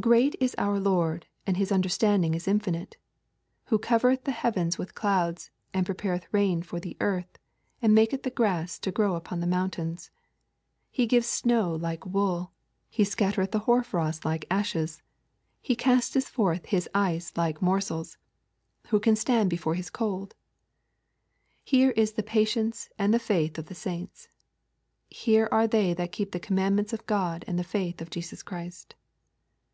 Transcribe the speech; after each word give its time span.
'Great 0.00 0.34
is 0.40 0.54
our 0.58 0.78
Lord, 0.80 1.26
and 1.46 1.56
His 1.58 1.70
understanding 1.72 2.34
is 2.34 2.48
infinite. 2.48 2.96
Who 3.66 3.78
covereth 3.78 4.24
the 4.24 4.30
heavens 4.32 4.76
with 4.78 4.94
clouds, 4.94 5.50
and 5.74 5.84
prepareth 5.86 6.26
rain 6.32 6.62
for 6.62 6.78
the 6.80 6.96
earth, 7.00 7.38
and 7.80 7.94
maketh 7.94 8.22
the 8.22 8.30
grass 8.30 8.78
to 8.80 8.90
grow 8.90 9.14
upon 9.14 9.40
the 9.40 9.46
mountains. 9.46 10.10
He 10.90 11.06
giveth 11.06 11.26
snow 11.28 11.74
like 11.74 12.04
wool; 12.06 12.52
He 12.90 13.04
scattereth 13.04 13.52
the 13.52 13.60
hoarfrost 13.60 14.24
like 14.24 14.46
ashes; 14.50 15.02
He 15.60 15.76
casteth 15.76 16.28
forth 16.28 16.66
His 16.66 16.88
ice 16.94 17.32
like 17.36 17.62
morsels. 17.62 18.16
Who 18.88 19.00
can 19.00 19.16
stand 19.16 19.48
before 19.50 19.74
his 19.74 19.90
cold?' 19.90 20.34
Here 21.64 21.90
is 21.92 22.12
the 22.12 22.22
patience 22.22 22.88
and 22.98 23.12
the 23.14 23.18
faith 23.18 23.58
of 23.58 23.66
the 23.66 23.74
saints. 23.74 24.28
Here 25.08 25.48
are 25.50 25.66
they 25.66 25.92
that 25.94 26.12
keep 26.12 26.32
the 26.32 26.40
commandments 26.40 26.92
of 26.94 27.06
God 27.06 27.44
and 27.46 27.58
the 27.58 27.64
faith 27.64 28.00
of 28.02 28.10
Jesus 28.10 28.42
Christ. 28.42 28.94